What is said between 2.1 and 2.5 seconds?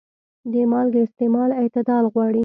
غواړي.